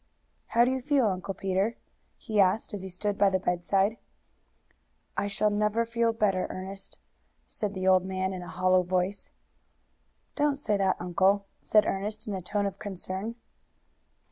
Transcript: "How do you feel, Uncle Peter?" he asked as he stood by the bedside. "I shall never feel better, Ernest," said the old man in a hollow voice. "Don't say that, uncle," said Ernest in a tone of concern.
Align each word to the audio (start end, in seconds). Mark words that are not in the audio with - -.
"How 0.47 0.65
do 0.65 0.71
you 0.71 0.81
feel, 0.81 1.05
Uncle 1.05 1.35
Peter?" 1.35 1.77
he 2.17 2.39
asked 2.39 2.73
as 2.73 2.81
he 2.81 2.89
stood 2.89 3.19
by 3.19 3.29
the 3.29 3.37
bedside. 3.37 3.97
"I 5.15 5.27
shall 5.27 5.51
never 5.51 5.85
feel 5.85 6.11
better, 6.11 6.47
Ernest," 6.49 6.97
said 7.45 7.75
the 7.75 7.87
old 7.87 8.03
man 8.03 8.33
in 8.33 8.41
a 8.41 8.47
hollow 8.47 8.81
voice. 8.81 9.29
"Don't 10.33 10.57
say 10.57 10.75
that, 10.75 10.97
uncle," 10.99 11.45
said 11.61 11.85
Ernest 11.85 12.27
in 12.27 12.33
a 12.33 12.41
tone 12.41 12.65
of 12.65 12.79
concern. 12.79 13.35